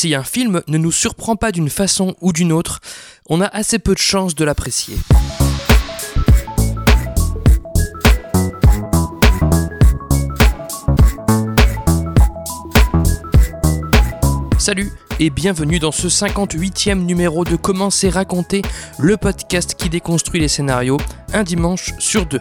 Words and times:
Si 0.00 0.14
un 0.14 0.22
film 0.22 0.62
ne 0.68 0.78
nous 0.78 0.92
surprend 0.92 1.34
pas 1.34 1.50
d'une 1.50 1.68
façon 1.68 2.14
ou 2.20 2.32
d'une 2.32 2.52
autre, 2.52 2.78
on 3.28 3.40
a 3.40 3.46
assez 3.46 3.80
peu 3.80 3.94
de 3.94 3.98
chances 3.98 4.36
de 4.36 4.44
l'apprécier. 4.44 4.94
Salut 14.56 14.92
et 15.20 15.30
bienvenue 15.30 15.78
dans 15.78 15.90
ce 15.90 16.06
58e 16.06 17.04
numéro 17.04 17.44
de 17.44 17.56
Comment 17.56 17.90
c'est 17.90 18.08
raconté, 18.08 18.62
le 18.98 19.16
podcast 19.16 19.74
qui 19.74 19.88
déconstruit 19.88 20.40
les 20.40 20.48
scénarios 20.48 20.98
un 21.32 21.42
dimanche 21.42 21.92
sur 21.98 22.24
deux. 22.24 22.40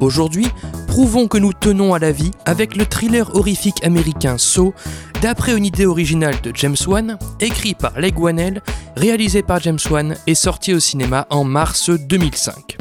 Aujourd'hui, 0.00 0.46
prouvons 0.86 1.26
que 1.26 1.38
nous 1.38 1.52
tenons 1.52 1.94
à 1.94 1.98
la 1.98 2.12
vie 2.12 2.30
avec 2.44 2.76
le 2.76 2.86
thriller 2.86 3.34
horrifique 3.34 3.82
américain 3.84 4.36
Saw, 4.38 4.74
d'après 5.22 5.56
une 5.56 5.64
idée 5.64 5.86
originale 5.86 6.40
de 6.42 6.52
James 6.54 6.76
Wan, 6.86 7.18
écrit 7.40 7.74
par 7.74 7.98
Leg 7.98 8.18
Whannell, 8.18 8.62
réalisé 8.96 9.42
par 9.42 9.60
James 9.60 9.78
Wan 9.90 10.14
et 10.26 10.34
sorti 10.34 10.74
au 10.74 10.80
cinéma 10.80 11.26
en 11.30 11.44
mars 11.44 11.90
2005. 11.90 12.76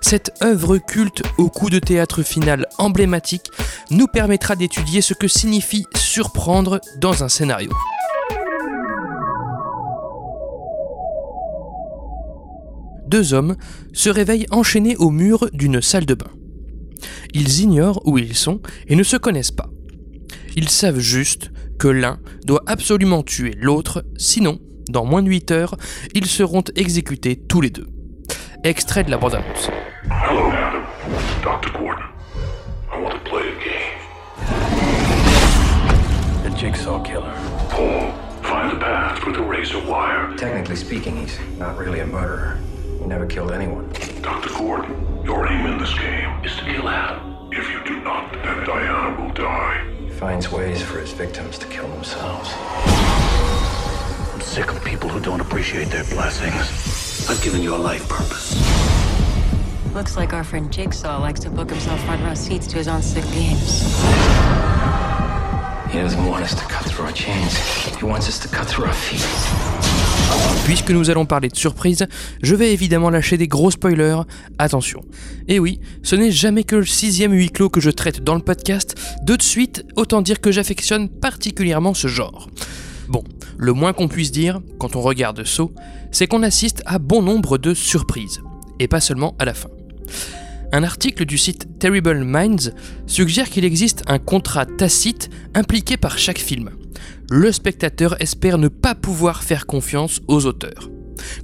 Cette 0.00 0.32
œuvre 0.42 0.78
culte 0.78 1.22
au 1.38 1.50
coup 1.50 1.70
de 1.70 1.78
théâtre 1.78 2.22
final 2.22 2.66
emblématique 2.78 3.50
nous 3.90 4.06
permettra 4.06 4.56
d'étudier 4.56 5.02
ce 5.02 5.14
que 5.14 5.28
signifie 5.28 5.86
surprendre 5.96 6.80
dans 6.98 7.24
un 7.24 7.28
scénario. 7.28 7.70
Deux 13.06 13.34
hommes 13.34 13.56
se 13.92 14.10
réveillent 14.10 14.46
enchaînés 14.50 14.96
au 14.96 15.10
mur 15.10 15.48
d'une 15.52 15.80
salle 15.80 16.06
de 16.06 16.14
bain. 16.14 16.30
Ils 17.34 17.60
ignorent 17.60 18.00
où 18.06 18.18
ils 18.18 18.34
sont 18.34 18.60
et 18.88 18.96
ne 18.96 19.02
se 19.02 19.16
connaissent 19.16 19.50
pas. 19.50 19.70
Ils 20.56 20.68
savent 20.68 21.00
juste 21.00 21.50
que 21.78 21.88
l'un 21.88 22.18
doit 22.44 22.62
absolument 22.66 23.22
tuer 23.22 23.54
l'autre, 23.60 24.04
sinon, 24.16 24.58
dans 24.88 25.04
moins 25.04 25.22
de 25.22 25.28
8 25.28 25.50
heures, 25.50 25.76
ils 26.14 26.26
seront 26.26 26.64
exécutés 26.74 27.36
tous 27.36 27.60
les 27.60 27.70
deux. 27.70 27.88
Extrait 28.64 29.04
de 29.04 29.10
la 29.10 29.18
bande-annonce. 29.18 29.68
Hello, 30.04 30.48
madam. 30.48 30.84
Dr. 31.42 31.70
Gordon. 31.78 32.02
I 32.90 33.00
want 33.02 33.12
to 33.12 33.20
play 33.30 33.42
a 33.42 33.54
game. 33.62 34.00
The 36.44 36.56
jigsaw 36.58 37.02
killer. 37.02 37.34
Paul, 37.70 38.12
find 38.42 38.70
the 38.70 38.80
path 38.80 39.18
through 39.18 39.34
the 39.34 39.42
razor 39.42 39.78
wire. 39.86 40.34
Technically 40.36 40.76
speaking, 40.76 41.16
he's 41.16 41.38
not 41.58 41.76
really 41.76 42.00
a 42.00 42.06
murderer. 42.06 42.56
He 43.06 43.10
never 43.10 43.26
killed 43.26 43.52
anyone. 43.52 43.88
Dr. 44.20 44.48
Gordon, 44.48 45.24
your 45.24 45.46
aim 45.46 45.64
in 45.66 45.78
this 45.78 45.96
game 45.96 46.44
is 46.44 46.56
to 46.56 46.64
kill 46.64 46.88
Adam. 46.88 47.48
If 47.52 47.70
you 47.70 47.80
do 47.84 48.00
not, 48.02 48.32
then 48.32 48.66
Diana 48.66 49.22
will 49.22 49.32
die. 49.32 49.86
He 50.00 50.10
finds 50.10 50.50
ways 50.50 50.82
for 50.82 50.98
his 50.98 51.12
victims 51.12 51.56
to 51.58 51.68
kill 51.68 51.86
themselves. 51.86 52.50
I'm 54.34 54.40
sick 54.40 54.72
of 54.72 54.84
people 54.84 55.08
who 55.08 55.20
don't 55.20 55.40
appreciate 55.40 55.84
their 55.84 56.02
blessings. 56.06 57.30
I've 57.30 57.40
given 57.44 57.62
you 57.62 57.76
a 57.76 57.78
life 57.78 58.08
purpose. 58.08 58.56
Looks 59.94 60.16
like 60.16 60.32
our 60.32 60.42
friend 60.42 60.72
Jigsaw 60.72 61.20
likes 61.20 61.38
to 61.40 61.48
book 61.48 61.70
himself 61.70 62.02
front 62.06 62.24
row 62.24 62.34
seats 62.34 62.66
to 62.66 62.76
his 62.76 62.88
own 62.88 63.02
sick 63.02 63.22
games. 63.26 63.84
He 65.92 65.98
doesn't 66.00 66.26
want 66.26 66.42
us 66.42 66.56
to 66.56 66.64
cut 66.64 66.86
through 66.86 67.04
our 67.04 67.12
chains. 67.12 67.56
He 67.96 68.04
wants 68.04 68.26
us 68.26 68.40
to 68.40 68.48
cut 68.48 68.66
through 68.66 68.86
our 68.86 68.92
feet. 68.92 69.75
Puisque 70.64 70.90
nous 70.90 71.10
allons 71.10 71.26
parler 71.26 71.48
de 71.48 71.56
surprise, 71.56 72.06
je 72.42 72.54
vais 72.56 72.72
évidemment 72.72 73.08
lâcher 73.08 73.36
des 73.36 73.46
gros 73.46 73.70
spoilers, 73.70 74.22
attention. 74.58 75.04
Et 75.46 75.60
oui, 75.60 75.80
ce 76.02 76.16
n'est 76.16 76.32
jamais 76.32 76.64
que 76.64 76.74
le 76.74 76.84
sixième 76.84 77.32
huis 77.32 77.50
clos 77.50 77.70
que 77.70 77.80
je 77.80 77.90
traite 77.90 78.24
dans 78.24 78.34
le 78.34 78.40
podcast, 78.40 78.96
de 79.22 79.36
suite, 79.40 79.86
autant 79.94 80.22
dire 80.22 80.40
que 80.40 80.50
j'affectionne 80.50 81.08
particulièrement 81.08 81.94
ce 81.94 82.08
genre. 82.08 82.50
Bon, 83.08 83.22
le 83.56 83.72
moins 83.72 83.92
qu'on 83.92 84.08
puisse 84.08 84.32
dire, 84.32 84.60
quand 84.80 84.96
on 84.96 85.02
regarde 85.02 85.44
Saut, 85.44 85.72
c'est 86.10 86.26
qu'on 86.26 86.42
assiste 86.42 86.82
à 86.84 86.98
bon 86.98 87.22
nombre 87.22 87.58
de 87.58 87.72
surprises, 87.72 88.40
et 88.80 88.88
pas 88.88 89.00
seulement 89.00 89.36
à 89.38 89.44
la 89.44 89.54
fin. 89.54 89.70
Un 90.72 90.82
article 90.82 91.26
du 91.26 91.38
site 91.38 91.78
Terrible 91.78 92.24
Minds 92.24 92.72
suggère 93.06 93.48
qu'il 93.48 93.64
existe 93.64 94.02
un 94.08 94.18
contrat 94.18 94.66
tacite 94.66 95.30
impliqué 95.54 95.96
par 95.96 96.18
chaque 96.18 96.40
film 96.40 96.70
le 97.30 97.52
spectateur 97.52 98.20
espère 98.20 98.58
ne 98.58 98.68
pas 98.68 98.94
pouvoir 98.94 99.42
faire 99.42 99.66
confiance 99.66 100.20
aux 100.28 100.46
auteurs. 100.46 100.90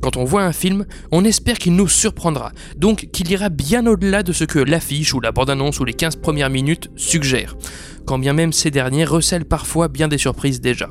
Quand 0.00 0.16
on 0.16 0.24
voit 0.24 0.42
un 0.42 0.52
film, 0.52 0.86
on 1.10 1.24
espère 1.24 1.58
qu'il 1.58 1.74
nous 1.74 1.88
surprendra, 1.88 2.52
donc 2.76 3.08
qu'il 3.12 3.30
ira 3.30 3.48
bien 3.48 3.86
au-delà 3.86 4.22
de 4.22 4.32
ce 4.32 4.44
que 4.44 4.58
l'affiche 4.58 5.14
ou 5.14 5.20
la 5.20 5.32
bande-annonce 5.32 5.80
ou 5.80 5.84
les 5.84 5.94
15 5.94 6.16
premières 6.16 6.50
minutes 6.50 6.90
suggèrent, 6.96 7.56
quand 8.06 8.18
bien 8.18 8.32
même 8.32 8.52
ces 8.52 8.70
derniers 8.70 9.04
recèlent 9.04 9.44
parfois 9.44 9.88
bien 9.88 10.08
des 10.08 10.18
surprises 10.18 10.60
déjà. 10.60 10.90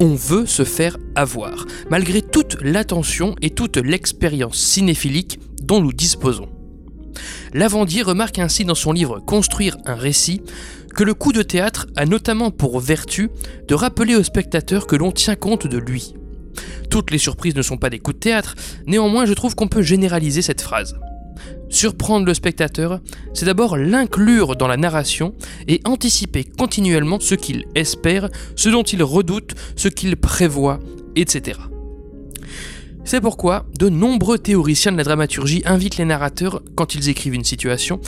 On 0.00 0.14
veut 0.14 0.46
se 0.46 0.64
faire 0.64 0.96
avoir, 1.16 1.66
malgré 1.90 2.22
toute 2.22 2.56
l'attention 2.62 3.34
et 3.42 3.50
toute 3.50 3.76
l'expérience 3.76 4.56
cinéphilique 4.56 5.40
dont 5.62 5.80
nous 5.80 5.92
disposons. 5.92 6.48
Lavandier 7.52 8.02
remarque 8.02 8.38
ainsi 8.38 8.64
dans 8.64 8.74
son 8.74 8.92
livre 8.92 9.20
Construire 9.20 9.76
un 9.86 9.94
récit 9.94 10.42
que 10.98 11.04
le 11.04 11.14
coup 11.14 11.30
de 11.30 11.42
théâtre 11.42 11.86
a 11.94 12.06
notamment 12.06 12.50
pour 12.50 12.80
vertu 12.80 13.30
de 13.68 13.74
rappeler 13.76 14.16
au 14.16 14.24
spectateur 14.24 14.88
que 14.88 14.96
l'on 14.96 15.12
tient 15.12 15.36
compte 15.36 15.68
de 15.68 15.78
lui. 15.78 16.16
Toutes 16.90 17.12
les 17.12 17.18
surprises 17.18 17.54
ne 17.54 17.62
sont 17.62 17.76
pas 17.76 17.88
des 17.88 18.00
coups 18.00 18.16
de 18.16 18.20
théâtre, 18.20 18.56
néanmoins 18.84 19.24
je 19.24 19.32
trouve 19.32 19.54
qu'on 19.54 19.68
peut 19.68 19.80
généraliser 19.80 20.42
cette 20.42 20.60
phrase. 20.60 20.98
Surprendre 21.68 22.26
le 22.26 22.34
spectateur, 22.34 22.98
c'est 23.32 23.46
d'abord 23.46 23.76
l'inclure 23.76 24.56
dans 24.56 24.66
la 24.66 24.76
narration 24.76 25.36
et 25.68 25.80
anticiper 25.84 26.42
continuellement 26.42 27.20
ce 27.20 27.36
qu'il 27.36 27.66
espère, 27.76 28.28
ce 28.56 28.68
dont 28.68 28.82
il 28.82 29.04
redoute, 29.04 29.54
ce 29.76 29.86
qu'il 29.86 30.16
prévoit, 30.16 30.80
etc. 31.14 31.60
C'est 33.04 33.20
pourquoi 33.20 33.66
de 33.78 33.88
nombreux 33.88 34.38
théoriciens 34.38 34.90
de 34.90 34.96
la 34.96 35.04
dramaturgie 35.04 35.62
invitent 35.64 35.96
les 35.96 36.04
narrateurs, 36.04 36.60
quand 36.74 36.96
ils 36.96 37.08
écrivent 37.08 37.34
une 37.34 37.44
situation, 37.44 38.00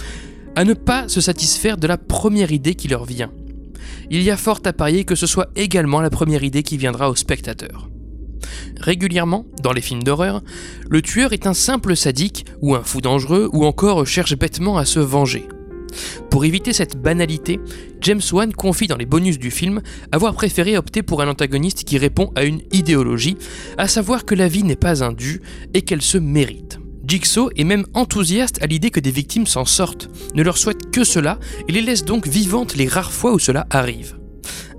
à 0.57 0.65
ne 0.65 0.75
pas 0.75 1.09
se 1.09 1.21
satisfaire 1.21 1.77
de 1.77 1.87
la 1.87 1.99
première 1.99 2.53
idée 2.53 2.75
qui 2.75 2.89
leur 2.89 3.05
vient. 3.05 3.33
Il 4.11 4.23
y 4.23 4.31
a 4.31 4.37
fort 4.37 4.61
à 4.65 4.73
parier 4.73 5.05
que 5.05 5.15
ce 5.15 5.27
soit 5.27 5.51
également 5.57 6.01
la 6.01 6.11
première 6.11 6.43
idée 6.43 6.63
qui 6.63 6.77
viendra 6.77 7.11
au 7.11 7.15
spectateur. 7.15 7.89
Régulièrement, 8.79 9.47
dans 9.63 9.73
les 9.73 9.81
films 9.81 10.03
d'horreur, 10.03 10.43
le 10.89 11.03
tueur 11.03 11.33
est 11.33 11.47
un 11.47 11.55
simple 11.55 11.95
sadique, 11.95 12.47
ou 12.61 12.75
un 12.75 12.83
fou 12.83 13.01
dangereux, 13.01 13.49
ou 13.53 13.65
encore 13.65 14.07
cherche 14.07 14.37
bêtement 14.37 14.79
à 14.79 14.85
se 14.85 15.01
venger. 15.01 15.47
Pour 16.31 16.45
éviter 16.45 16.73
cette 16.73 16.97
banalité, 16.97 17.61
James 18.01 18.21
Wan 18.33 18.53
confie 18.53 18.87
dans 18.87 18.97
les 18.97 19.07
bonus 19.07 19.39
du 19.39 19.51
film 19.51 19.81
avoir 20.13 20.35
préféré 20.35 20.77
opter 20.77 21.03
pour 21.03 21.23
un 21.23 21.29
antagoniste 21.29 21.85
qui 21.85 21.99
répond 21.99 22.33
à 22.35 22.45
une 22.45 22.63
idéologie, 22.73 23.37
à 23.79 23.89
savoir 23.89 24.25
que 24.25 24.35
la 24.35 24.49
vie 24.49 24.65
n'est 24.65 24.77
pas 24.77 25.05
un 25.05 25.13
dû 25.13 25.41
et 25.75 25.83
qu'elle 25.83 26.03
se 26.03 26.19
mérite. 26.19 26.80
Jigsaw 27.11 27.51
est 27.57 27.65
même 27.65 27.87
enthousiaste 27.95 28.63
à 28.63 28.67
l'idée 28.67 28.93
que 28.93 29.01
des 29.01 29.11
victimes 29.11 29.49
s'en 29.49 29.65
sortent, 29.65 30.09
ne 30.37 30.45
leur 30.45 30.57
souhaite 30.57 30.93
que 30.93 31.03
cela 31.03 31.41
et 31.67 31.73
les 31.73 31.81
laisse 31.81 32.05
donc 32.05 32.29
vivantes 32.29 32.77
les 32.77 32.87
rares 32.87 33.11
fois 33.11 33.33
où 33.33 33.41
cela 33.41 33.67
arrive. 33.71 34.17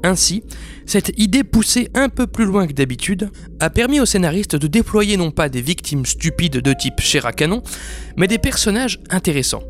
Ainsi, 0.01 0.41
cette 0.85 1.11
idée 1.17 1.43
poussée 1.43 1.89
un 1.93 2.07
peu 2.07 2.27
plus 2.27 2.45
loin 2.45 2.67
que 2.67 2.71
d'habitude 2.71 3.29
a 3.59 3.69
permis 3.69 3.99
aux 3.99 4.05
scénaristes 4.05 4.55
de 4.55 4.67
déployer 4.67 5.17
non 5.17 5.31
pas 5.31 5.49
des 5.49 5.61
victimes 5.61 6.05
stupides 6.05 6.61
de 6.61 6.71
type 6.73 7.01
chair 7.01 7.25
à 7.25 7.33
canon, 7.33 7.63
mais 8.15 8.27
des 8.27 8.39
personnages 8.39 9.01
intéressants. 9.09 9.63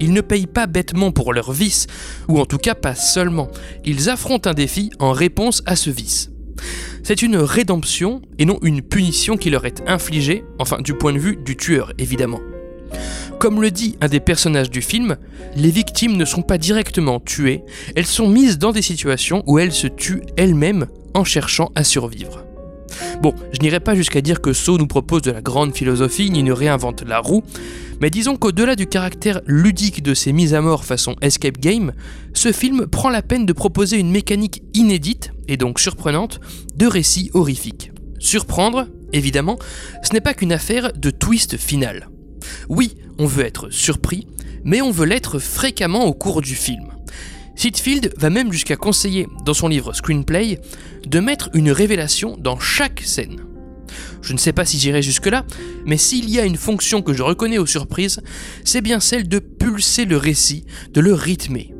Ils 0.00 0.12
ne 0.12 0.22
payent 0.22 0.48
pas 0.48 0.66
bêtement 0.66 1.12
pour 1.12 1.32
leur 1.32 1.52
vice, 1.52 1.86
ou 2.26 2.40
en 2.40 2.46
tout 2.46 2.58
cas 2.58 2.74
pas 2.74 2.96
seulement, 2.96 3.48
ils 3.84 4.10
affrontent 4.10 4.50
un 4.50 4.54
défi 4.54 4.90
en 4.98 5.12
réponse 5.12 5.62
à 5.66 5.76
ce 5.76 5.90
vice. 5.90 6.31
C'est 7.02 7.22
une 7.22 7.36
rédemption 7.36 8.22
et 8.38 8.44
non 8.44 8.58
une 8.62 8.82
punition 8.82 9.36
qui 9.36 9.50
leur 9.50 9.64
est 9.66 9.82
infligée, 9.86 10.44
enfin 10.58 10.80
du 10.80 10.94
point 10.94 11.12
de 11.12 11.18
vue 11.18 11.36
du 11.36 11.56
tueur 11.56 11.92
évidemment. 11.98 12.40
Comme 13.38 13.60
le 13.60 13.70
dit 13.70 13.96
un 14.00 14.08
des 14.08 14.20
personnages 14.20 14.70
du 14.70 14.82
film, 14.82 15.16
les 15.56 15.70
victimes 15.70 16.16
ne 16.16 16.24
sont 16.24 16.42
pas 16.42 16.58
directement 16.58 17.18
tuées, 17.18 17.64
elles 17.96 18.06
sont 18.06 18.28
mises 18.28 18.58
dans 18.58 18.70
des 18.70 18.82
situations 18.82 19.42
où 19.46 19.58
elles 19.58 19.72
se 19.72 19.88
tuent 19.88 20.22
elles-mêmes 20.36 20.86
en 21.14 21.24
cherchant 21.24 21.72
à 21.74 21.82
survivre. 21.82 22.44
Bon, 23.22 23.36
je 23.52 23.60
n'irai 23.60 23.78
pas 23.78 23.94
jusqu'à 23.94 24.20
dire 24.20 24.40
que 24.40 24.52
Saw 24.52 24.78
nous 24.78 24.88
propose 24.88 25.22
de 25.22 25.30
la 25.30 25.40
grande 25.40 25.76
philosophie 25.76 26.28
ni 26.28 26.42
ne 26.42 26.50
réinvente 26.50 27.04
la 27.06 27.20
roue, 27.20 27.44
mais 28.00 28.10
disons 28.10 28.34
qu'au-delà 28.34 28.74
du 28.74 28.88
caractère 28.88 29.42
ludique 29.46 30.02
de 30.02 30.12
ces 30.12 30.32
mises 30.32 30.54
à 30.54 30.60
mort 30.60 30.84
façon 30.84 31.14
escape 31.20 31.58
game, 31.58 31.92
ce 32.34 32.50
film 32.50 32.88
prend 32.88 33.10
la 33.10 33.22
peine 33.22 33.46
de 33.46 33.52
proposer 33.52 34.00
une 34.00 34.10
mécanique 34.10 34.64
inédite, 34.74 35.30
et 35.46 35.56
donc 35.56 35.78
surprenante, 35.78 36.40
de 36.74 36.88
récit 36.88 37.30
horrifique. 37.32 37.92
Surprendre, 38.18 38.88
évidemment, 39.12 39.56
ce 40.02 40.12
n'est 40.14 40.20
pas 40.20 40.34
qu'une 40.34 40.52
affaire 40.52 40.92
de 40.92 41.10
twist 41.10 41.56
final. 41.56 42.08
Oui, 42.68 42.96
on 43.20 43.26
veut 43.26 43.44
être 43.44 43.70
surpris, 43.70 44.26
mais 44.64 44.82
on 44.82 44.90
veut 44.90 45.06
l'être 45.06 45.38
fréquemment 45.38 46.06
au 46.06 46.12
cours 46.12 46.42
du 46.42 46.56
film. 46.56 46.88
Sitfield 47.56 48.14
va 48.16 48.30
même 48.30 48.52
jusqu'à 48.52 48.76
conseiller, 48.76 49.28
dans 49.44 49.54
son 49.54 49.68
livre 49.68 49.92
Screenplay, 49.92 50.60
de 51.06 51.20
mettre 51.20 51.50
une 51.54 51.70
révélation 51.70 52.36
dans 52.38 52.58
chaque 52.58 53.00
scène. 53.00 53.42
Je 54.22 54.32
ne 54.32 54.38
sais 54.38 54.52
pas 54.52 54.64
si 54.64 54.78
j'irai 54.78 55.02
jusque-là, 55.02 55.44
mais 55.84 55.96
s'il 55.96 56.30
y 56.30 56.38
a 56.38 56.44
une 56.44 56.56
fonction 56.56 57.02
que 57.02 57.12
je 57.12 57.22
reconnais 57.22 57.58
aux 57.58 57.66
surprises, 57.66 58.20
c'est 58.64 58.80
bien 58.80 59.00
celle 59.00 59.28
de 59.28 59.38
pulser 59.38 60.04
le 60.04 60.16
récit, 60.16 60.64
de 60.92 61.00
le 61.00 61.12
rythmer. 61.12 61.74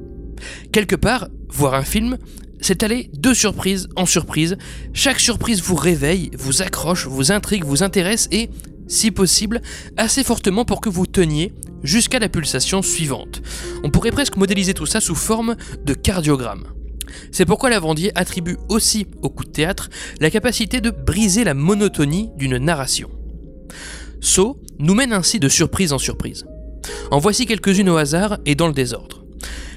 Quelque 0.73 0.97
part, 0.97 1.29
voir 1.49 1.75
un 1.75 1.85
film, 1.85 2.19
c'est 2.61 2.83
aller 2.83 3.11
de 3.13 3.35
surprise 3.35 3.89
en 3.97 4.07
surprise. 4.07 4.57
Chaque 4.93 5.21
surprise 5.21 5.63
vous 5.63 5.77
réveille, 5.77 6.31
vous 6.37 6.63
accroche, 6.63 7.07
vous 7.07 7.33
intrigue, 7.33 7.65
vous 7.65 7.83
intéresse 7.83 8.29
et, 8.31 8.51
si 8.87 9.11
possible, 9.11 9.63
assez 9.97 10.25
fortement 10.25 10.65
pour 10.65 10.81
que 10.81 10.89
vous 10.89 11.07
teniez 11.07 11.53
jusqu'à 11.83 12.19
la 12.19 12.29
pulsation 12.29 12.83
suivante. 12.83 13.43
On 13.83 13.91
pourrait 13.91 14.13
presque 14.13 14.37
modéliser 14.37 14.75
tout 14.75 14.87
ça 14.87 15.01
sous 15.01 15.15
forme 15.15 15.57
de 15.85 15.95
cardiogramme. 15.95 16.65
C'est 17.31 17.47
pourquoi 17.47 17.71
Lavandier 17.71 18.13
attribue 18.15 18.57
aussi 18.69 19.07
au 19.23 19.29
coup 19.29 19.45
de 19.45 19.51
théâtre 19.51 19.91
la 20.21 20.31
capacité 20.31 20.81
de 20.81 20.91
briser 20.91 21.45
la 21.45 21.55
monotonie 21.55 22.31
d'une 22.37 22.59
narration. 22.59 23.11
So 24.21 24.61
nous 24.79 24.95
mène 24.95 25.13
ainsi 25.13 25.41
de 25.41 25.49
surprise 25.49 25.93
en 25.93 25.99
surprise. 25.99 26.47
En 27.11 27.19
voici 27.19 27.47
quelques-unes 27.47 27.91
au 27.91 27.97
hasard 27.97 28.39
et 28.47 28.55
dans 28.55 28.67
le 28.67 28.73
désordre. 28.73 29.22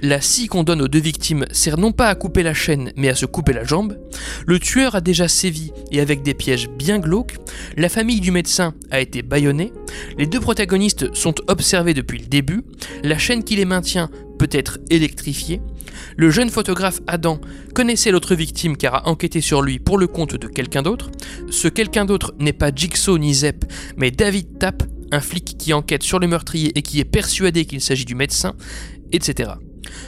La 0.06 0.22
scie 0.22 0.46
qu'on 0.46 0.62
donne 0.62 0.84
aux 0.84 0.88
deux 0.88 1.00
victimes 1.00 1.48
sert 1.50 1.80
non 1.80 1.92
pas 1.92 2.10
à 2.10 2.14
couper 2.14 2.44
la 2.44 2.54
chaîne, 2.54 2.92
mais 2.96 3.10
à 3.10 3.16
se 3.16 3.26
couper 3.26 3.54
la 3.54 3.64
jambe. 3.64 3.98
Le 4.46 4.60
tueur 4.60 4.94
a 4.94 5.02
déjà 5.02 5.28
sévi 5.28 5.72
et 5.92 6.00
avec 6.00 6.22
des 6.22 6.36
pièges 6.36 6.70
bien 6.70 7.00
glauques. 7.00 7.38
La 7.76 7.90
famille 7.90 8.20
du 8.20 8.30
médecin 8.30 8.76
a 8.92 9.00
été 9.00 9.24
bâillonnée. 9.24 9.74
Les 10.20 10.28
deux 10.28 10.40
protagonistes 10.40 11.12
sont 11.16 11.34
observés 11.48 11.96
depuis 11.96 12.20
le 12.20 12.28
début. 12.28 12.62
La 13.04 13.18
chaîne 13.18 13.44
qui 13.44 13.56
les 13.56 13.66
maintient 13.66 14.12
peut 14.38 14.50
être 14.52 14.78
électrifiée. 14.92 15.60
Le 16.18 16.30
jeune 16.30 16.52
photographe 16.52 17.02
Adam 17.08 17.42
connaissait 17.74 18.12
l'autre 18.12 18.36
victime 18.36 18.78
car 18.78 18.94
a 18.94 19.10
enquêté 19.10 19.42
sur 19.42 19.64
lui 19.64 19.80
pour 19.80 19.98
le 19.98 20.06
compte 20.06 20.36
de 20.36 20.48
quelqu'un 20.48 20.84
d'autre. 20.84 21.10
Ce 21.50 21.68
quelqu'un 21.68 22.06
d'autre 22.06 22.36
n'est 22.38 22.54
pas 22.54 22.70
Jigsaw 22.72 23.18
ni 23.18 23.34
Zep, 23.34 23.66
mais 23.98 24.12
David 24.12 24.60
Tapp, 24.60 24.84
un 25.12 25.20
flic 25.20 25.58
qui 25.58 25.74
enquête 25.74 26.04
sur 26.04 26.20
le 26.20 26.28
meurtrier 26.28 26.78
et 26.78 26.84
qui 26.84 27.00
est 27.00 27.06
persuadé 27.06 27.66
qu'il 27.66 27.82
s'agit 27.82 28.06
du 28.06 28.14
médecin, 28.14 28.54
etc. 29.12 29.54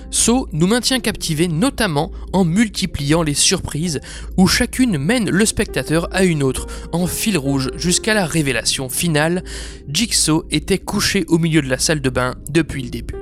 So 0.10 0.48
nous 0.52 0.68
maintient 0.68 1.00
captivés 1.00 1.48
notamment 1.48 2.12
en 2.34 2.46
multipliant 2.46 3.24
les 3.24 3.34
surprises 3.34 4.00
où 4.38 4.48
chacune 4.48 4.98
mène 4.98 5.30
le 5.30 5.46
spectateur 5.46 6.08
à 6.12 6.24
une 6.24 6.44
autre 6.44 6.68
en 6.92 7.08
fil 7.08 7.38
rouge 7.38 7.70
jusqu'à 7.76 8.14
la 8.14 8.26
révélation 8.26 8.90
finale. 8.90 9.44
Jigsaw 9.88 10.46
était 10.52 10.80
couché 10.80 11.26
au 11.28 11.38
milieu 11.38 11.62
de 11.62 11.70
la 11.70 11.80
salle 11.80 12.02
de 12.02 12.10
bain 12.10 12.36
depuis 12.50 12.84
le 12.84 12.90
début. 12.90 13.16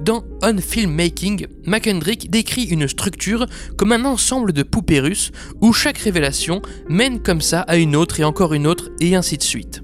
Dans 0.00 0.24
On 0.42 0.58
Filmmaking, 0.58 1.46
McKendrick 1.64 2.30
décrit 2.30 2.64
une 2.64 2.86
structure 2.86 3.46
comme 3.76 3.92
un 3.92 4.04
ensemble 4.04 4.52
de 4.52 4.62
poupées 4.62 5.00
russes 5.00 5.32
où 5.60 5.72
chaque 5.72 5.98
révélation 5.98 6.62
mène 6.88 7.22
comme 7.22 7.40
ça 7.40 7.62
à 7.62 7.76
une 7.76 7.96
autre 7.96 8.20
et 8.20 8.24
encore 8.24 8.54
une 8.54 8.66
autre 8.66 8.90
et 9.00 9.16
ainsi 9.16 9.38
de 9.38 9.42
suite. 9.42 9.82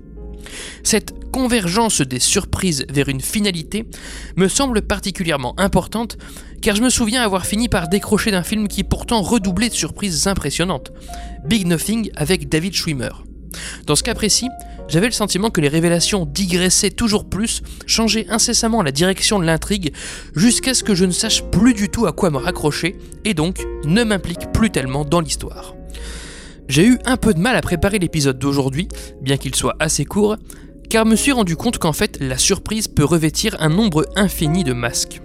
Cette 0.83 1.15
convergence 1.33 2.03
des 2.03 2.21
surprises 2.21 2.85
vers 2.89 3.09
une 3.09 3.21
finalité 3.21 3.87
me 4.37 4.47
semble 4.47 4.83
particulièrement 4.83 5.59
importante 5.59 6.19
car 6.61 6.77
je 6.77 6.83
me 6.83 6.91
souviens 6.91 7.23
avoir 7.23 7.45
fini 7.45 7.69
par 7.69 7.89
décrocher 7.89 8.31
d'un 8.31 8.45
film 8.45 8.69
qui 8.69 8.85
pourtant 8.85 9.23
redoublait 9.23 9.71
de 9.71 9.75
surprises 9.75 10.29
impressionnantes, 10.29 10.93
Big 11.45 11.67
Nothing 11.67 12.11
avec 12.15 12.49
David 12.49 12.75
Schwimmer. 12.75 13.11
Dans 13.87 13.97
ce 13.97 14.05
cas 14.05 14.15
précis, 14.15 14.49
j'avais 14.89 15.07
le 15.07 15.13
sentiment 15.13 15.51
que 15.51 15.61
les 15.61 15.69
révélations 15.69 16.27
digressaient 16.27 16.91
toujours 16.91 17.29
plus, 17.29 17.63
changeaient 17.87 18.27
incessamment 18.29 18.83
la 18.83 18.93
direction 18.93 19.39
de 19.39 19.45
l'intrigue, 19.45 19.93
jusqu'à 20.37 20.75
ce 20.75 20.85
que 20.85 20.95
je 20.95 21.05
ne 21.05 21.13
sache 21.13 21.43
plus 21.51 21.75
du 21.75 21.89
tout 21.89 22.07
à 22.07 22.13
quoi 22.13 22.31
me 22.31 22.37
raccrocher, 22.37 22.97
et 23.25 23.35
donc 23.35 23.67
ne 23.85 24.05
m'implique 24.05 24.53
plus 24.53 24.71
tellement 24.71 25.05
dans 25.05 25.21
l'histoire. 25.21 25.75
J'ai 26.69 26.87
eu 26.87 26.99
un 27.05 27.17
peu 27.17 27.35
de 27.35 27.41
mal 27.41 27.57
à 27.57 27.61
préparer 27.61 27.99
l'épisode 27.99 28.39
d'aujourd'hui, 28.39 28.89
bien 29.21 29.37
qu'il 29.37 29.55
soit 29.55 29.77
assez 29.81 30.05
court, 30.05 30.37
car 30.93 31.07
me 31.07 31.17
suis 31.17 31.33
rendu 31.33 31.57
compte 31.57 31.79
qu'en 31.79 31.95
fait 31.95 32.19
la 32.21 32.37
surprise 32.37 32.87
peut 32.87 33.07
revêtir 33.07 33.57
un 33.61 33.71
nombre 33.71 34.05
infini 34.15 34.63
de 34.63 34.75
masques. 34.75 35.23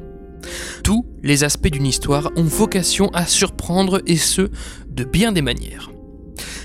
Tous 0.82 1.06
les 1.24 1.44
aspects 1.44 1.68
d'une 1.68 1.86
histoire 1.86 2.32
ont 2.38 2.46
vocation 2.46 3.10
à 3.10 3.26
surprendre 3.26 4.02
et 4.08 4.16
ce, 4.16 4.50
de 4.88 5.04
bien 5.04 5.34
des 5.34 5.42
manières. 5.42 5.92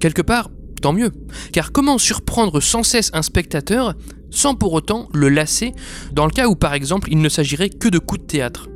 Quelque 0.00 0.22
part, 0.22 0.50
tant 0.80 0.92
mieux, 0.92 1.10
car 1.52 1.72
comment 1.72 1.98
surprendre 1.98 2.60
sans 2.60 2.84
cesse 2.84 3.10
un 3.12 3.22
spectateur 3.22 3.94
sans 4.30 4.54
pour 4.54 4.72
autant 4.72 5.08
le 5.12 5.28
lasser 5.28 5.72
dans 6.12 6.26
le 6.26 6.30
cas 6.30 6.46
où 6.46 6.54
par 6.54 6.72
exemple 6.72 7.08
il 7.10 7.18
ne 7.18 7.28
s'agirait 7.28 7.70
que 7.70 7.88
de 7.88 7.98
coups 7.98 8.20
de 8.20 8.26
théâtre? 8.26 8.68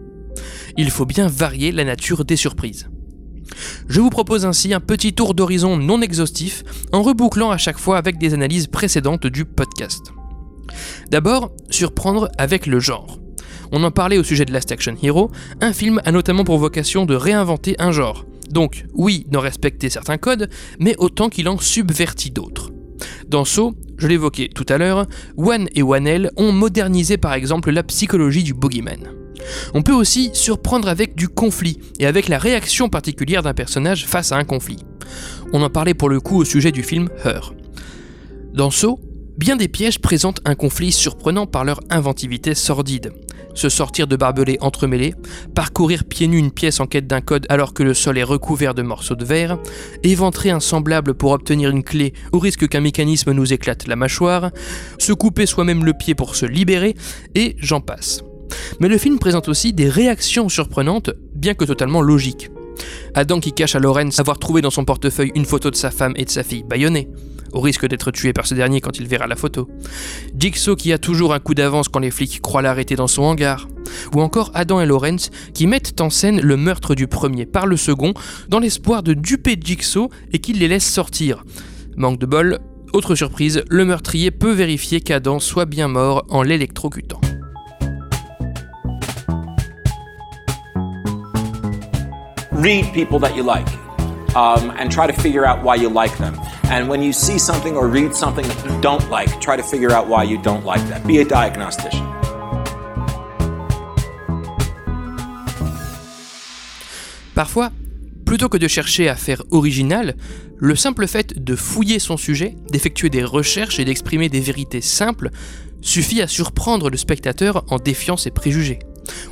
Il 0.76 0.90
faut 0.90 1.06
bien 1.06 1.28
varier 1.28 1.70
la 1.70 1.84
nature 1.84 2.24
des 2.24 2.36
surprises. 2.36 2.90
Je 3.88 4.00
vous 4.00 4.10
propose 4.10 4.44
ainsi 4.44 4.74
un 4.74 4.80
petit 4.80 5.12
tour 5.12 5.34
d'horizon 5.34 5.76
non 5.76 6.02
exhaustif 6.02 6.64
en 6.92 7.04
rebouclant 7.04 7.52
à 7.52 7.58
chaque 7.58 7.78
fois 7.78 7.96
avec 7.96 8.18
des 8.18 8.34
analyses 8.34 8.66
précédentes 8.66 9.28
du 9.28 9.44
podcast. 9.44 10.15
D'abord, 11.10 11.52
surprendre 11.70 12.28
avec 12.38 12.66
le 12.66 12.80
genre. 12.80 13.18
On 13.72 13.82
en 13.82 13.90
parlait 13.90 14.18
au 14.18 14.22
sujet 14.22 14.44
de 14.44 14.52
Last 14.52 14.70
Action 14.72 14.96
Hero, 15.02 15.30
un 15.60 15.72
film 15.72 16.00
a 16.04 16.12
notamment 16.12 16.44
pour 16.44 16.58
vocation 16.58 17.04
de 17.04 17.14
réinventer 17.14 17.74
un 17.78 17.92
genre. 17.92 18.24
Donc, 18.50 18.84
oui, 18.94 19.26
d'en 19.28 19.40
respecter 19.40 19.90
certains 19.90 20.18
codes, 20.18 20.48
mais 20.78 20.94
autant 20.98 21.28
qu'il 21.28 21.48
en 21.48 21.58
subvertit 21.58 22.30
d'autres. 22.30 22.70
Dans 23.28 23.44
So, 23.44 23.74
je 23.98 24.06
l'évoquais 24.06 24.48
tout 24.54 24.66
à 24.68 24.78
l'heure, 24.78 25.06
One 25.36 25.68
et 25.74 25.82
One 25.82 26.30
ont 26.36 26.52
modernisé 26.52 27.16
par 27.16 27.34
exemple 27.34 27.70
la 27.70 27.82
psychologie 27.82 28.44
du 28.44 28.54
boogeyman. 28.54 29.08
On 29.74 29.82
peut 29.82 29.92
aussi 29.92 30.30
surprendre 30.32 30.88
avec 30.88 31.14
du 31.14 31.28
conflit 31.28 31.78
et 31.98 32.06
avec 32.06 32.28
la 32.28 32.38
réaction 32.38 32.88
particulière 32.88 33.42
d'un 33.42 33.54
personnage 33.54 34.06
face 34.06 34.32
à 34.32 34.36
un 34.36 34.44
conflit. 34.44 34.78
On 35.52 35.62
en 35.62 35.70
parlait 35.70 35.94
pour 35.94 36.08
le 36.08 36.20
coup 36.20 36.36
au 36.36 36.44
sujet 36.44 36.72
du 36.72 36.82
film 36.82 37.08
Her. 37.24 37.52
Dans 38.54 38.70
So, 38.70 39.00
bien 39.36 39.56
des 39.56 39.68
pièges 39.68 39.98
présentent 39.98 40.40
un 40.44 40.54
conflit 40.54 40.92
surprenant 40.92 41.46
par 41.46 41.64
leur 41.64 41.80
inventivité 41.90 42.54
sordide. 42.54 43.12
Se 43.54 43.68
sortir 43.68 44.06
de 44.06 44.16
barbelés 44.16 44.58
entremêlés, 44.60 45.14
parcourir 45.54 46.04
pieds 46.04 46.28
nus 46.28 46.38
une 46.38 46.50
pièce 46.50 46.78
en 46.78 46.86
quête 46.86 47.06
d'un 47.06 47.22
code 47.22 47.46
alors 47.48 47.72
que 47.72 47.82
le 47.82 47.94
sol 47.94 48.18
est 48.18 48.22
recouvert 48.22 48.74
de 48.74 48.82
morceaux 48.82 49.14
de 49.14 49.24
verre, 49.24 49.58
éventrer 50.02 50.50
un 50.50 50.60
semblable 50.60 51.14
pour 51.14 51.32
obtenir 51.32 51.70
une 51.70 51.82
clé 51.82 52.12
au 52.32 52.38
risque 52.38 52.68
qu'un 52.68 52.80
mécanisme 52.80 53.32
nous 53.32 53.52
éclate 53.52 53.86
la 53.86 53.96
mâchoire, 53.96 54.50
se 54.98 55.12
couper 55.12 55.46
soi-même 55.46 55.84
le 55.84 55.94
pied 55.94 56.14
pour 56.14 56.36
se 56.36 56.44
libérer, 56.44 56.94
et 57.34 57.56
j'en 57.58 57.80
passe. 57.80 58.22
Mais 58.80 58.88
le 58.88 58.98
film 58.98 59.18
présente 59.18 59.48
aussi 59.48 59.72
des 59.72 59.88
réactions 59.88 60.48
surprenantes, 60.48 61.10
bien 61.34 61.54
que 61.54 61.64
totalement 61.64 62.02
logiques. 62.02 62.50
Adam 63.14 63.40
qui 63.40 63.52
cache 63.52 63.74
à 63.74 63.78
Lorenz 63.78 64.20
avoir 64.20 64.38
trouvé 64.38 64.60
dans 64.60 64.70
son 64.70 64.84
portefeuille 64.84 65.32
une 65.34 65.46
photo 65.46 65.70
de 65.70 65.76
sa 65.76 65.90
femme 65.90 66.12
et 66.16 66.26
de 66.26 66.30
sa 66.30 66.42
fille 66.42 66.62
baïonnée, 66.62 67.08
au 67.52 67.60
risque 67.60 67.86
d'être 67.86 68.10
tué 68.10 68.32
par 68.32 68.46
ce 68.46 68.54
dernier 68.54 68.80
quand 68.80 68.98
il 68.98 69.06
verra 69.06 69.26
la 69.26 69.36
photo. 69.36 69.68
Jigsaw 70.36 70.76
qui 70.76 70.92
a 70.92 70.98
toujours 70.98 71.34
un 71.34 71.38
coup 71.38 71.54
d'avance 71.54 71.88
quand 71.88 72.00
les 72.00 72.10
flics 72.10 72.40
croient 72.40 72.62
l'arrêter 72.62 72.96
dans 72.96 73.06
son 73.06 73.22
hangar. 73.22 73.68
Ou 74.14 74.20
encore 74.20 74.50
Adam 74.54 74.80
et 74.80 74.86
Lorenz 74.86 75.30
qui 75.54 75.66
mettent 75.66 76.00
en 76.00 76.10
scène 76.10 76.40
le 76.40 76.56
meurtre 76.56 76.94
du 76.94 77.06
premier 77.06 77.46
par 77.46 77.66
le 77.66 77.76
second 77.76 78.14
dans 78.48 78.58
l'espoir 78.58 79.02
de 79.02 79.14
duper 79.14 79.56
Jigsaw 79.60 80.10
et 80.32 80.38
qu'il 80.38 80.58
les 80.58 80.68
laisse 80.68 80.86
sortir. 80.90 81.44
Manque 81.96 82.18
de 82.18 82.26
bol, 82.26 82.58
autre 82.92 83.14
surprise, 83.14 83.62
le 83.68 83.84
meurtrier 83.84 84.30
peut 84.30 84.52
vérifier 84.52 85.00
qu'Adam 85.00 85.40
soit 85.40 85.66
bien 85.66 85.88
mort 85.88 86.24
en 86.28 86.42
l'électrocutant. 86.42 87.20
read 92.56 92.92
people 92.94 93.18
that 93.18 93.36
you 93.36 93.42
like 93.42 93.68
um, 94.34 94.72
and 94.78 94.90
try 94.90 95.06
to 95.06 95.12
figure 95.12 95.46
out 95.46 95.62
why 95.62 95.74
you 95.76 95.88
like. 95.88 96.12
And 96.68 96.88
when 96.88 97.00
you 97.00 97.12
see 97.12 97.38
something 97.38 97.76
or 97.76 97.86
read 97.88 98.12
something 98.14 98.44
that 98.44 98.64
you 98.64 98.80
don't 98.80 99.08
like, 99.08 99.40
try 99.40 99.56
to 99.56 99.62
figure 99.62 99.92
out 99.92 100.08
why 100.08 100.24
you 100.24 100.36
don't 100.36 100.64
like 100.64 100.82
that. 100.88 101.06
Be 101.06 101.18
a 101.18 101.24
diagnostician. 101.24 102.04
Parfois, 107.36 107.70
plutôt 108.24 108.48
que 108.48 108.58
de 108.58 108.66
chercher 108.66 109.08
à 109.08 109.14
faire 109.14 109.42
original, 109.50 110.16
le 110.56 110.74
simple 110.74 111.06
fait 111.06 111.42
de 111.42 111.54
fouiller 111.54 111.98
son 111.98 112.16
sujet, 112.16 112.56
d'effectuer 112.70 113.10
des 113.10 113.22
recherches 113.22 113.78
et 113.78 113.84
d'exprimer 113.84 114.28
des 114.28 114.40
vérités 114.40 114.80
simples 114.80 115.30
suffit 115.82 116.20
à 116.20 116.26
surprendre 116.26 116.90
le 116.90 116.96
spectateur 116.96 117.64
en 117.68 117.76
défiant 117.76 118.16
ses 118.16 118.30
préjugés. 118.30 118.80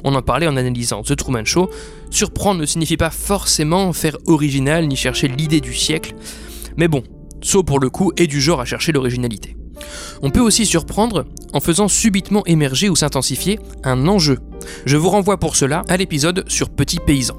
On 0.05 0.15
en 0.15 0.23
parlait 0.23 0.47
en 0.47 0.57
analysant 0.57 1.03
The 1.03 1.17
Truman 1.17 1.45
Show. 1.45 1.69
Surprendre 2.11 2.61
ne 2.61 2.67
signifie 2.67 2.97
pas 2.97 3.11
forcément 3.11 3.93
faire 3.93 4.19
original 4.27 4.87
ni 4.87 4.95
chercher 4.95 5.27
l'idée 5.27 5.61
du 5.61 5.75
siècle. 5.75 6.15
Mais 6.77 6.87
bon, 6.87 7.03
So 7.45 7.63
pour 7.63 7.79
le 7.79 7.91
coup 7.91 8.11
est 8.17 8.27
du 8.27 8.41
genre 8.41 8.61
à 8.61 8.65
chercher 8.65 8.91
l'originalité. 8.91 9.55
On 10.23 10.31
peut 10.31 10.41
aussi 10.41 10.65
surprendre 10.65 11.27
en 11.53 11.61
faisant 11.61 11.89
subitement 11.89 12.45
émerger 12.47 12.89
ou 12.89 12.97
s'intensifier 12.97 13.61
un 13.85 14.09
enjeu. 14.09 14.39
Je 14.87 14.97
vous 14.97 15.11
renvoie 15.11 15.37
pour 15.37 15.55
cela 15.55 15.83
à 15.89 15.97
l'épisode 15.99 16.45
sur 16.49 16.71
Petit 16.71 16.99
Paysan. 16.99 17.37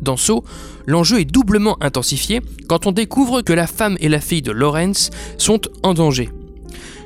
Dans 0.00 0.16
So, 0.16 0.42
l'enjeu 0.86 1.20
est 1.20 1.26
doublement 1.26 1.76
intensifié 1.82 2.40
quand 2.66 2.86
on 2.86 2.92
découvre 2.92 3.42
que 3.42 3.52
la 3.52 3.66
femme 3.66 3.98
et 4.00 4.08
la 4.08 4.20
fille 4.20 4.42
de 4.42 4.52
Lawrence 4.52 5.10
sont 5.36 5.60
en 5.82 5.92
danger. 5.92 6.30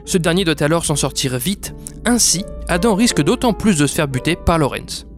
Ce 0.04 0.16
dernier 0.16 0.44
doit 0.44 0.62
alors 0.62 0.84
s'en 0.84 0.96
sortir 0.96 1.36
vite, 1.36 1.74
ainsi 2.04 2.44
Adam 2.68 2.94
risque 2.94 3.22
d'autant 3.22 3.52
plus 3.52 3.76
de 3.76 3.86
se 3.86 3.94
faire 3.94 4.08
buter 4.08 4.36
par 4.36 4.58
Lawrence. 4.58 5.09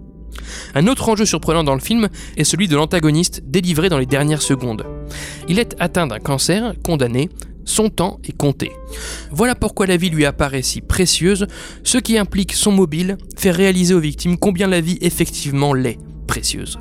Un 0.75 0.87
autre 0.87 1.09
enjeu 1.09 1.25
surprenant 1.25 1.64
dans 1.64 1.75
le 1.75 1.80
film 1.80 2.09
est 2.37 2.44
celui 2.44 2.68
de 2.68 2.76
l'antagoniste 2.76 3.42
délivré 3.47 3.88
dans 3.88 3.99
les 3.99 4.06
dernières 4.06 4.42
secondes. 4.42 4.85
Il 5.49 5.59
est 5.59 5.76
atteint 5.78 6.06
d'un 6.06 6.18
cancer, 6.18 6.75
condamné, 6.82 7.28
son 7.64 7.88
temps 7.90 8.18
est 8.25 8.37
compté. 8.37 8.73
Voilà 9.30 9.54
pourquoi 9.54 9.87
la 9.87 9.97
vie 9.97 10.11
lui 10.11 10.25
apparaît 10.25 10.62
si 10.62 10.80
précieuse, 10.80 11.47
ce 11.85 11.99
qui 11.99 12.18
implique 12.18 12.54
son 12.54 12.73
mobile, 12.73 13.18
faire 13.37 13.54
réaliser 13.54 13.94
aux 13.94 14.00
victimes 14.00 14.37
combien 14.37 14.66
la 14.66 14.80
vie 14.80 14.99
effectivement 15.00 15.75
l'est 15.75 15.99
précieuse. 16.26 16.78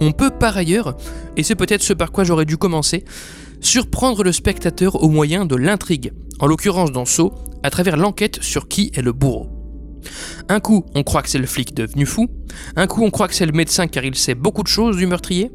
On 0.00 0.12
peut 0.12 0.30
par 0.30 0.56
ailleurs, 0.56 0.96
et 1.36 1.42
c'est 1.42 1.56
peut-être 1.56 1.82
ce 1.82 1.92
par 1.92 2.12
quoi 2.12 2.24
j'aurais 2.24 2.46
dû 2.46 2.56
commencer, 2.56 3.04
surprendre 3.60 4.24
le 4.24 4.32
spectateur 4.32 5.02
au 5.02 5.08
moyen 5.08 5.44
de 5.44 5.56
l'intrigue, 5.56 6.12
en 6.38 6.46
l'occurrence 6.46 6.92
dans 6.92 7.04
Saw, 7.04 7.34
à 7.62 7.70
travers 7.70 7.98
l'enquête 7.98 8.42
sur 8.42 8.68
qui 8.68 8.90
est 8.94 9.02
le 9.02 9.12
bourreau. 9.12 9.59
Un 10.48 10.60
coup, 10.60 10.84
on 10.94 11.02
croit 11.02 11.22
que 11.22 11.28
c'est 11.28 11.38
le 11.38 11.46
flic 11.46 11.74
devenu 11.74 12.06
fou, 12.06 12.28
un 12.76 12.86
coup, 12.86 13.04
on 13.04 13.10
croit 13.10 13.28
que 13.28 13.34
c'est 13.34 13.46
le 13.46 13.52
médecin 13.52 13.86
car 13.86 14.04
il 14.04 14.14
sait 14.14 14.34
beaucoup 14.34 14.62
de 14.62 14.68
choses 14.68 14.96
du 14.96 15.06
meurtrier, 15.06 15.50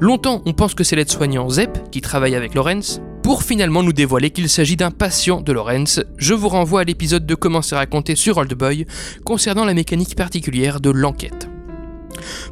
longtemps, 0.00 0.42
on 0.46 0.52
pense 0.52 0.74
que 0.74 0.84
c'est 0.84 0.96
l'aide-soignant 0.96 1.48
Zepp 1.48 1.90
qui 1.90 2.00
travaille 2.00 2.34
avec 2.34 2.54
Lorenz, 2.54 3.00
pour 3.22 3.42
finalement 3.42 3.82
nous 3.82 3.92
dévoiler 3.92 4.30
qu'il 4.30 4.48
s'agit 4.48 4.76
d'un 4.76 4.92
patient 4.92 5.40
de 5.40 5.50
Lorenz. 5.50 6.00
Je 6.16 6.32
vous 6.32 6.48
renvoie 6.48 6.82
à 6.82 6.84
l'épisode 6.84 7.26
de 7.26 7.34
Comment 7.34 7.60
c'est 7.60 7.74
raconté 7.74 8.14
sur 8.14 8.36
Old 8.36 8.54
Boy 8.54 8.86
concernant 9.24 9.64
la 9.64 9.74
mécanique 9.74 10.14
particulière 10.14 10.80
de 10.80 10.90
l'enquête. 10.90 11.48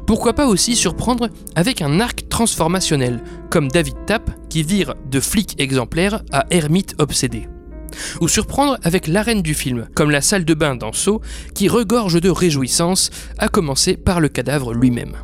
Pourquoi 0.05 0.33
pas 0.33 0.47
aussi 0.47 0.75
surprendre 0.75 1.29
avec 1.55 1.81
un 1.81 2.01
arc 2.01 2.27
transformationnel, 2.27 3.23
comme 3.49 3.69
David 3.69 3.95
Tapp 4.05 4.29
qui 4.49 4.63
vire 4.63 4.95
de 5.09 5.21
flic 5.21 5.55
exemplaire 5.59 6.23
à 6.33 6.45
ermite 6.51 6.95
obsédé. 6.99 7.47
Ou 8.21 8.27
surprendre 8.27 8.77
avec 8.83 9.07
l'arène 9.07 9.41
du 9.41 9.53
film, 9.53 9.87
comme 9.95 10.11
la 10.11 10.21
salle 10.21 10.45
de 10.45 10.53
bain 10.53 10.75
dans 10.75 10.91
qui 11.53 11.67
regorge 11.67 12.21
de 12.21 12.29
réjouissance, 12.29 13.09
à 13.37 13.47
commencer 13.47 13.97
par 13.97 14.19
le 14.19 14.29
cadavre 14.29 14.73
lui-même. 14.73 15.15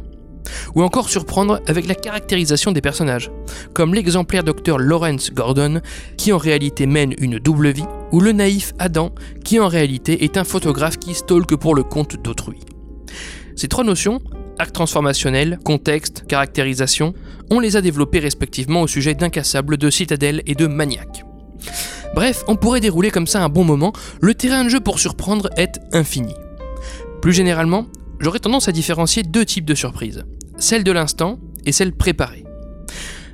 Ou 0.75 0.83
encore 0.83 1.09
surprendre 1.09 1.61
avec 1.67 1.87
la 1.87 1.95
caractérisation 1.95 2.71
des 2.71 2.81
personnages, 2.81 3.31
comme 3.73 3.93
l'exemplaire 3.93 4.43
docteur 4.43 4.77
Lawrence 4.79 5.31
Gordon, 5.31 5.81
qui 6.17 6.33
en 6.33 6.37
réalité 6.37 6.85
mène 6.85 7.13
une 7.19 7.39
double 7.39 7.69
vie, 7.69 7.85
ou 8.11 8.19
le 8.19 8.31
naïf 8.31 8.73
Adam, 8.79 9.13
qui 9.45 9.59
en 9.59 9.67
réalité 9.67 10.23
est 10.23 10.37
un 10.37 10.43
photographe 10.43 10.97
qui 10.97 11.13
stalke 11.13 11.55
pour 11.55 11.75
le 11.75 11.83
compte 11.83 12.21
d'autrui. 12.21 12.59
Ces 13.55 13.67
trois 13.67 13.83
notions, 13.83 14.21
acte 14.59 14.73
transformationnel, 14.73 15.59
contexte, 15.63 16.25
caractérisation, 16.27 17.13
on 17.49 17.59
les 17.59 17.75
a 17.75 17.81
développées 17.81 18.19
respectivement 18.19 18.81
au 18.81 18.87
sujet 18.87 19.13
d'Incassable, 19.13 19.77
de 19.77 19.89
Citadelle 19.89 20.41
et 20.45 20.55
de 20.55 20.67
Maniac. 20.67 21.23
Bref, 22.13 22.43
on 22.47 22.55
pourrait 22.55 22.81
dérouler 22.81 23.09
comme 23.09 23.27
ça 23.27 23.43
un 23.43 23.49
bon 23.49 23.63
moment, 23.63 23.93
le 24.19 24.33
terrain 24.33 24.63
de 24.63 24.69
jeu 24.69 24.79
pour 24.79 24.99
surprendre 24.99 25.49
est 25.55 25.79
infini. 25.93 26.33
Plus 27.21 27.33
généralement, 27.33 27.85
j'aurais 28.19 28.39
tendance 28.39 28.67
à 28.67 28.73
différencier 28.73 29.23
deux 29.23 29.45
types 29.45 29.65
de 29.65 29.75
surprises, 29.75 30.25
celle 30.57 30.83
de 30.83 30.91
l'instant 30.91 31.39
et 31.65 31.71
celle 31.71 31.93
préparée. 31.93 32.43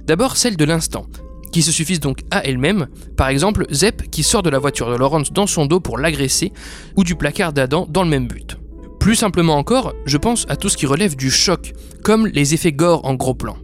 D'abord 0.06 0.38
celle 0.38 0.58
de 0.58 0.66
l'instant, 0.66 1.08
qui 1.52 1.64
se 1.64 1.72
suffisent 1.72 2.00
donc 2.00 2.20
à 2.30 2.46
elle-même, 2.46 2.88
par 3.16 3.30
exemple 3.30 3.66
Zep 3.72 4.12
qui 4.12 4.22
sort 4.22 4.44
de 4.44 4.50
la 4.50 4.60
voiture 4.60 4.92
de 4.92 4.96
Lawrence 4.96 5.34
dans 5.34 5.48
son 5.48 5.66
dos 5.66 5.80
pour 5.80 5.98
l'agresser, 5.98 6.54
ou 6.96 7.04
du 7.04 7.16
placard 7.16 7.54
d'Adam 7.54 7.88
dans 7.90 8.04
le 8.04 8.10
même 8.10 8.28
but. 8.28 8.58
Plus 9.00 9.16
simplement 9.16 9.58
encore, 9.58 9.94
je 10.06 10.18
pense 10.18 10.46
à 10.50 10.56
tout 10.56 10.70
ce 10.70 10.78
qui 10.78 10.86
relève 10.86 11.16
du 11.16 11.32
choc, 11.32 11.74
comme 12.04 12.28
les 12.28 12.54
effets 12.54 12.74
gore 12.74 13.06
en 13.06 13.16
gros 13.16 13.34
plan. 13.34 13.58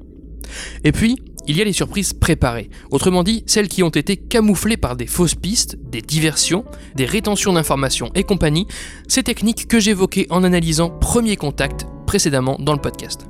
Et 0.84 0.92
puis, 0.92 1.18
il 1.48 1.58
y 1.58 1.62
a 1.62 1.66
les 1.66 1.74
surprises 1.74 2.14
préparées, 2.14 2.70
autrement 2.92 3.24
dit 3.24 3.44
celles 3.48 3.68
qui 3.68 3.84
ont 3.84 3.90
été 3.90 4.18
camouflées 4.18 4.78
par 4.78 4.96
des 4.96 5.08
fausses 5.08 5.36
pistes, 5.36 5.78
des 5.90 6.02
diversions, 6.02 6.66
des 6.96 7.06
rétentions 7.06 7.54
d'informations 7.54 8.12
et 8.16 8.24
compagnie, 8.24 8.68
ces 9.08 9.24
techniques 9.24 9.68
que 9.68 9.80
j'évoquais 9.80 10.28
en 10.30 10.44
analysant 10.44 10.90
Premier 10.90 11.36
Contact 11.36 11.86
précédemment 12.08 12.58
dans 12.60 12.74
le 12.74 12.80
podcast. 12.80 13.28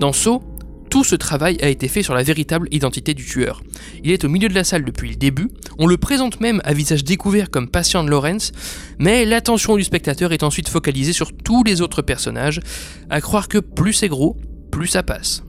Dans 0.00 0.12
Saw, 0.12 0.42
tout 0.90 1.04
ce 1.04 1.16
travail 1.16 1.58
a 1.60 1.68
été 1.68 1.88
fait 1.88 2.02
sur 2.02 2.14
la 2.14 2.22
véritable 2.22 2.68
identité 2.70 3.14
du 3.14 3.24
tueur. 3.24 3.62
Il 4.04 4.12
est 4.12 4.24
au 4.24 4.28
milieu 4.28 4.48
de 4.48 4.54
la 4.54 4.62
salle 4.62 4.84
depuis 4.84 5.08
le 5.08 5.16
début, 5.16 5.48
on 5.78 5.86
le 5.86 5.96
présente 5.96 6.40
même 6.40 6.60
à 6.64 6.72
visage 6.72 7.04
découvert 7.04 7.50
comme 7.50 7.68
patient 7.68 8.04
de 8.04 8.10
Lawrence, 8.10 8.52
mais 8.98 9.24
l'attention 9.24 9.76
du 9.76 9.82
spectateur 9.82 10.32
est 10.32 10.44
ensuite 10.44 10.68
focalisée 10.68 11.12
sur 11.12 11.32
tous 11.36 11.64
les 11.64 11.80
autres 11.80 12.02
personnages, 12.02 12.60
à 13.10 13.20
croire 13.20 13.48
que 13.48 13.58
plus 13.58 13.92
c'est 13.92 14.08
gros, 14.08 14.36
plus 14.70 14.86
ça 14.86 15.02
passe. 15.02 15.42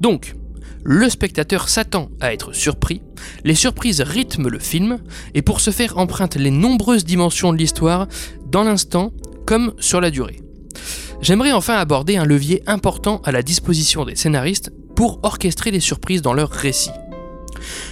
Donc, 0.00 0.34
le 0.82 1.08
spectateur 1.08 1.68
s'attend 1.68 2.10
à 2.20 2.32
être 2.32 2.52
surpris, 2.52 3.02
les 3.44 3.54
surprises 3.54 4.00
rythment 4.00 4.48
le 4.48 4.58
film, 4.58 4.98
et 5.34 5.42
pour 5.42 5.60
ce 5.60 5.70
faire 5.70 5.98
empruntent 5.98 6.36
les 6.36 6.50
nombreuses 6.50 7.04
dimensions 7.04 7.52
de 7.52 7.58
l'histoire 7.58 8.08
dans 8.46 8.62
l'instant 8.62 9.12
comme 9.46 9.74
sur 9.78 10.00
la 10.00 10.10
durée. 10.10 10.40
J'aimerais 11.20 11.52
enfin 11.52 11.74
aborder 11.74 12.16
un 12.16 12.24
levier 12.24 12.62
important 12.66 13.20
à 13.24 13.32
la 13.32 13.42
disposition 13.42 14.04
des 14.04 14.16
scénaristes 14.16 14.72
pour 14.96 15.20
orchestrer 15.22 15.70
les 15.70 15.80
surprises 15.80 16.22
dans 16.22 16.32
leur 16.32 16.50
récit. 16.50 16.90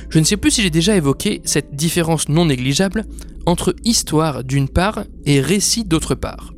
Je 0.09 0.19
ne 0.19 0.25
sais 0.25 0.37
plus 0.37 0.51
si 0.51 0.63
j'ai 0.63 0.71
déjà 0.71 0.97
évoqué 0.97 1.43
cette 1.45 1.75
différence 1.75 2.29
non 2.29 2.47
négligeable 2.47 3.05
entre 3.45 3.75
histoire 3.85 4.45
d'une 4.45 4.69
part 4.69 5.05
et 5.27 5.41
récit 5.41 5.85
d'autre 5.85 6.15
part. 6.15 6.55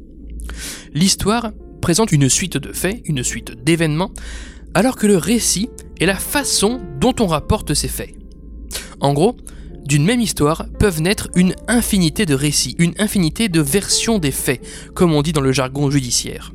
L'histoire 0.93 1.51
présente 1.81 2.13
une 2.13 2.29
suite 2.29 2.57
de 2.57 2.73
faits, 2.73 3.01
une 3.05 3.23
suite 3.23 3.65
d'événements, 3.65 4.13
alors 4.75 4.97
que 4.97 5.07
le 5.07 5.17
récit 5.17 5.71
est 6.01 6.07
la 6.07 6.17
façon 6.17 6.81
dont 6.99 7.15
on 7.21 7.27
rapporte 7.27 7.75
ces 7.75 7.89
faits. 7.89 8.15
En 9.01 9.13
gros, 9.13 9.37
d'une 9.85 10.05
même 10.05 10.21
histoire 10.21 10.67
peuvent 10.79 11.01
naître 11.01 11.29
une 11.35 11.55
infinité 11.69 12.27
de 12.27 12.35
récits, 12.35 12.77
une 12.79 12.95
infinité 12.99 13.49
de 13.49 13.61
versions 13.61 14.19
des 14.19 14.31
faits, 14.31 14.61
comme 14.95 15.13
on 15.13 15.23
dit 15.23 15.33
dans 15.33 15.41
le 15.41 15.53
jargon 15.53 15.91
judiciaire. 15.91 16.53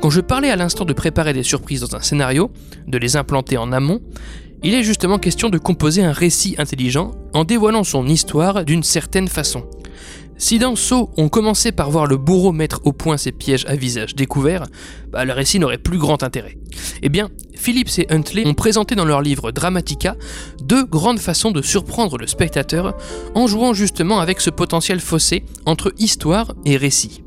Quand 0.00 0.10
je 0.10 0.20
parlais 0.20 0.50
à 0.50 0.56
l'instant 0.56 0.84
de 0.84 0.92
préparer 0.92 1.32
des 1.32 1.42
surprises 1.42 1.80
dans 1.80 1.96
un 1.96 2.00
scénario, 2.00 2.50
de 2.86 2.98
les 2.98 3.16
implanter 3.16 3.56
en 3.56 3.72
amont, 3.72 4.00
il 4.62 4.74
est 4.74 4.82
justement 4.82 5.18
question 5.18 5.50
de 5.50 5.58
composer 5.58 6.02
un 6.02 6.12
récit 6.12 6.54
intelligent 6.58 7.12
en 7.34 7.44
dévoilant 7.44 7.84
son 7.84 8.06
histoire 8.06 8.64
d'une 8.64 8.82
certaine 8.82 9.28
façon. 9.28 9.64
Si 10.40 10.60
dans 10.60 10.76
Saut 10.76 11.10
on 11.16 11.28
commençait 11.28 11.72
par 11.72 11.90
voir 11.90 12.06
le 12.06 12.16
bourreau 12.16 12.52
mettre 12.52 12.80
au 12.84 12.92
point 12.92 13.16
ses 13.16 13.32
pièges 13.32 13.66
à 13.66 13.74
visage 13.74 14.14
découvert, 14.14 14.66
bah, 15.10 15.24
le 15.24 15.32
récit 15.32 15.58
n'aurait 15.58 15.78
plus 15.78 15.98
grand 15.98 16.22
intérêt. 16.22 16.56
Eh 17.02 17.08
bien, 17.08 17.28
Phillips 17.56 17.98
et 17.98 18.06
Huntley 18.08 18.46
ont 18.46 18.54
présenté 18.54 18.94
dans 18.94 19.04
leur 19.04 19.20
livre 19.20 19.50
Dramatica 19.50 20.16
deux 20.62 20.84
grandes 20.84 21.18
façons 21.18 21.50
de 21.50 21.60
surprendre 21.60 22.16
le 22.18 22.28
spectateur 22.28 22.96
en 23.34 23.48
jouant 23.48 23.74
justement 23.74 24.20
avec 24.20 24.40
ce 24.40 24.50
potentiel 24.50 25.00
fossé 25.00 25.44
entre 25.66 25.92
histoire 25.98 26.54
et 26.64 26.76
récit. 26.76 27.24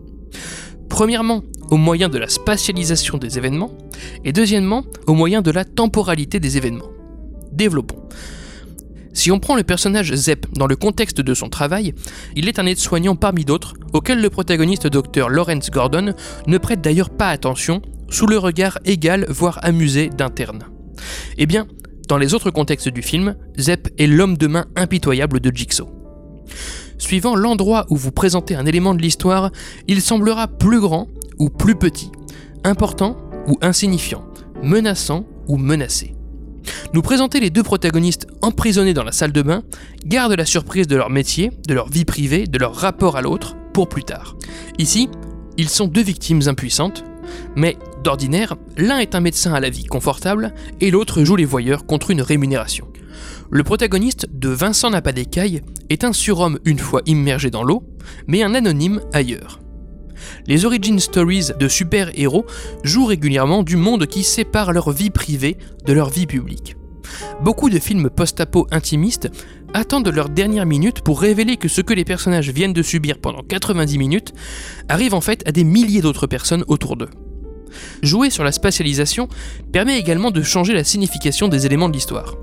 Premièrement, 0.88 1.44
au 1.70 1.78
moyen 1.78 2.08
de 2.08 2.18
la 2.18 2.30
spatialisation 2.30 3.18
des 3.18 3.38
événements, 3.38 3.72
et 4.24 4.32
deuxièmement, 4.32 4.84
au 5.08 5.14
moyen 5.14 5.42
de 5.42 5.52
la 5.52 5.66
temporalité 5.66 6.40
des 6.40 6.58
événements. 6.58 6.92
Développons. 7.52 8.08
Si 9.14 9.32
on 9.32 9.40
prend 9.40 9.56
le 9.56 9.64
personnage 9.64 10.14
Zep 10.14 10.48
dans 10.54 10.68
le 10.68 10.76
contexte 10.76 11.22
de 11.22 11.34
son 11.34 11.50
travail, 11.50 11.94
il 12.36 12.48
est 12.48 12.60
un 12.60 12.66
aide-soignant 12.66 13.16
parmi 13.16 13.46
d'autres, 13.46 13.74
auquel 13.94 14.22
le 14.22 14.30
protagoniste 14.30 14.88
Dr 14.88 15.30
Lawrence 15.30 15.70
Gordon 15.70 16.14
ne 16.48 16.58
prête 16.58 16.82
d'ailleurs 16.82 17.10
pas 17.10 17.30
attention, 17.30 17.82
sous 18.10 18.28
le 18.28 18.38
regard 18.38 18.80
égal 18.86 19.26
voire 19.30 19.60
amusé 19.64 20.10
d'interne. 20.10 20.64
Eh 21.38 21.46
bien, 21.46 21.68
dans 22.08 22.18
les 22.18 22.34
autres 22.34 22.52
contextes 22.52 22.90
du 22.90 23.02
film, 23.02 23.36
Zep 23.58 23.90
est 23.98 24.08
l'homme 24.08 24.38
de 24.38 24.48
main 24.48 24.66
impitoyable 24.76 25.40
de 25.40 25.56
Jigsaw. 25.56 25.90
Suivant 26.98 27.36
l'endroit 27.36 27.86
où 27.90 27.96
vous 27.96 28.12
présentez 28.12 28.56
un 28.56 28.66
élément 28.66 28.94
de 28.94 29.02
l'histoire, 29.02 29.52
il 29.88 30.02
semblera 30.02 30.48
plus 30.48 30.80
grand 30.80 31.08
ou 31.40 31.50
plus 31.50 31.76
petit, 31.76 32.12
important 32.64 33.18
ou 33.48 33.58
insignifiant, 33.62 34.24
menaçant 34.62 35.26
ou 35.48 35.58
menacé. 35.58 36.14
Nous 36.94 37.02
présenter 37.02 37.40
les 37.40 37.50
deux 37.50 37.64
protagonistes 37.64 38.28
emprisonnés 38.42 38.94
dans 38.94 39.04
la 39.04 39.12
salle 39.12 39.32
de 39.32 39.42
bain 39.42 39.64
garde 40.06 40.34
la 40.34 40.46
surprise 40.46 40.88
de 40.88 40.96
leur 40.96 41.10
métier, 41.10 41.52
de 41.68 41.74
leur 41.74 41.90
vie 41.90 42.06
privée, 42.06 42.48
de 42.48 42.58
leur 42.58 42.76
rapport 42.76 43.18
à 43.18 43.22
l'autre, 43.22 43.56
pour 43.74 43.88
plus 43.88 44.04
tard. 44.04 44.36
Ici, 44.78 45.10
ils 45.58 45.70
sont 45.70 45.88
deux 45.88 46.04
victimes 46.04 46.42
impuissantes, 46.48 47.04
mais 47.56 47.78
d'ordinaire, 48.04 48.56
l'un 48.78 49.00
est 49.00 49.16
un 49.16 49.22
médecin 49.22 49.54
à 49.54 49.60
la 49.60 49.70
vie 49.70 49.86
confortable 49.86 50.54
et 50.82 50.92
l'autre 50.92 51.24
joue 51.24 51.36
les 51.36 51.46
voyeurs 51.46 51.86
contre 51.86 52.12
une 52.12 52.22
rémunération. 52.22 52.88
Le 53.50 53.64
protagoniste 53.64 54.28
de 54.32 54.50
Vincent 54.50 54.90
n'a 54.90 55.02
est 55.90 56.04
un 56.04 56.14
surhomme 56.14 56.60
une 56.66 56.80
fois 56.80 57.02
immergé 57.06 57.50
dans 57.50 57.64
l'eau, 57.64 57.84
mais 58.28 58.44
un 58.44 58.56
anonyme 58.56 59.02
ailleurs. 59.14 59.61
Les 60.48 60.66
origin 60.66 61.00
stories 61.00 61.50
de 61.60 61.68
super-héros 61.68 62.46
jouent 62.84 63.06
régulièrement 63.06 63.64
du 63.64 63.76
monde 63.76 64.08
qui 64.08 64.24
sépare 64.24 64.72
leur 64.74 64.92
vie 64.92 65.10
privée 65.10 65.58
de 65.86 65.94
leur 65.94 66.10
vie 66.10 66.28
publique. 66.28 66.76
Beaucoup 67.42 67.70
de 67.70 67.80
films 67.80 68.10
post-apo 68.10 68.68
intimistes 68.72 69.30
attendent 69.74 70.10
leur 70.10 70.30
dernière 70.30 70.66
minute 70.66 71.02
pour 71.02 71.22
révéler 71.22 71.58
que 71.58 71.68
ce 71.68 71.82
que 71.82 71.94
les 71.94 72.06
personnages 72.06 72.50
viennent 72.50 72.74
de 72.74 72.82
subir 72.82 73.18
pendant 73.18 73.42
90 73.42 73.98
minutes 73.98 74.34
arrive 74.90 75.14
en 75.14 75.22
fait 75.22 75.48
à 75.48 75.52
des 75.52 75.64
milliers 75.64 76.02
d'autres 76.02 76.28
personnes 76.28 76.64
autour 76.68 76.98
d'eux. 76.98 77.10
Jouer 78.04 78.30
sur 78.30 78.44
la 78.44 78.52
spatialisation 78.52 79.28
permet 79.72 79.98
également 79.98 80.32
de 80.32 80.42
changer 80.42 80.74
la 80.74 80.84
signification 80.84 81.48
des 81.48 81.66
éléments 81.66 81.90
de 81.90 81.94
l'histoire. 81.94 82.36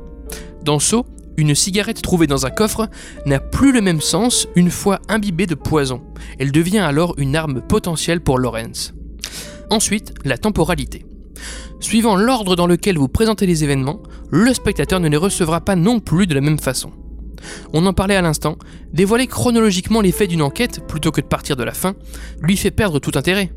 Dans 0.64 0.78
Saw, 0.78 1.04
une 1.38 1.54
cigarette 1.54 2.02
trouvée 2.02 2.26
dans 2.26 2.46
un 2.46 2.50
coffre 2.50 2.88
n'a 3.24 3.38
plus 3.38 3.72
le 3.72 3.80
même 3.80 4.00
sens 4.00 4.48
une 4.56 4.70
fois 4.70 5.00
imbibée 5.08 5.46
de 5.46 5.54
poison. 5.54 6.02
Elle 6.38 6.52
devient 6.52 6.78
alors 6.78 7.14
une 7.16 7.36
arme 7.36 7.62
potentielle 7.62 8.20
pour 8.20 8.38
Lawrence. 8.38 8.92
Ensuite, 9.70 10.12
la 10.24 10.36
temporalité. 10.36 11.06
Suivant 11.78 12.16
l'ordre 12.16 12.56
dans 12.56 12.66
lequel 12.66 12.98
vous 12.98 13.06
présentez 13.06 13.46
les 13.46 13.62
événements, 13.62 14.02
le 14.30 14.52
spectateur 14.52 14.98
ne 14.98 15.08
les 15.08 15.16
recevra 15.16 15.60
pas 15.60 15.76
non 15.76 16.00
plus 16.00 16.26
de 16.26 16.34
la 16.34 16.40
même 16.40 16.58
façon. 16.58 16.90
On 17.72 17.86
en 17.86 17.92
parlait 17.92 18.16
à 18.16 18.22
l'instant, 18.22 18.58
dévoiler 18.92 19.28
chronologiquement 19.28 20.00
les 20.00 20.10
faits 20.10 20.30
d'une 20.30 20.42
enquête 20.42 20.84
plutôt 20.88 21.12
que 21.12 21.20
de 21.20 21.26
partir 21.26 21.54
de 21.54 21.62
la 21.62 21.72
fin 21.72 21.94
lui 22.42 22.56
fait 22.56 22.72
perdre 22.72 22.98
tout 22.98 23.12
intérêt. 23.14 23.52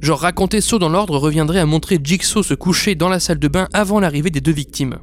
Genre 0.00 0.20
raconter 0.20 0.60
saut 0.60 0.78
dans 0.78 0.88
l'ordre 0.88 1.18
reviendrait 1.18 1.58
à 1.58 1.66
montrer 1.66 1.98
Jigsaw 2.02 2.44
se 2.44 2.54
coucher 2.54 2.94
dans 2.94 3.08
la 3.08 3.18
salle 3.18 3.40
de 3.40 3.48
bain 3.48 3.66
avant 3.72 3.98
l'arrivée 3.98 4.30
des 4.30 4.40
deux 4.40 4.52
victimes. 4.52 4.98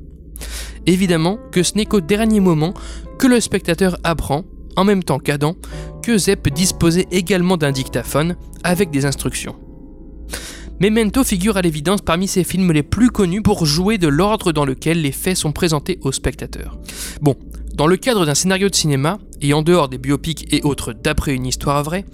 Évidemment 0.87 1.37
que 1.51 1.63
ce 1.63 1.75
n'est 1.75 1.85
qu'au 1.85 2.01
dernier 2.01 2.39
moment 2.39 2.73
que 3.19 3.27
le 3.27 3.39
spectateur 3.39 3.97
apprend, 4.03 4.43
en 4.75 4.83
même 4.83 5.03
temps 5.03 5.19
qu'Adam, 5.19 5.55
que 6.01 6.17
Zepp 6.17 6.49
disposait 6.49 7.07
également 7.11 7.57
d'un 7.57 7.71
dictaphone 7.71 8.35
avec 8.63 8.89
des 8.89 9.05
instructions. 9.05 9.55
Memento 10.79 11.23
figure 11.23 11.57
à 11.57 11.61
l'évidence 11.61 12.01
parmi 12.01 12.27
ces 12.27 12.43
films 12.43 12.71
les 12.71 12.81
plus 12.81 13.11
connus 13.11 13.43
pour 13.43 13.67
jouer 13.67 13.99
de 13.99 14.07
l'ordre 14.07 14.51
dans 14.51 14.65
lequel 14.65 15.01
les 15.01 15.11
faits 15.11 15.37
sont 15.37 15.51
présentés 15.51 15.99
au 16.01 16.11
spectateur. 16.11 16.79
Bon, 17.21 17.35
dans 17.75 17.85
le 17.85 17.97
cadre 17.97 18.25
d'un 18.25 18.33
scénario 18.33 18.67
de 18.67 18.73
cinéma, 18.73 19.19
et 19.41 19.53
en 19.53 19.61
dehors 19.61 19.89
des 19.89 19.99
biopics 19.99 20.51
et 20.51 20.63
autres 20.63 20.93
d'après 20.93 21.35
une 21.35 21.45
histoire 21.45 21.83
vraie, 21.83 22.05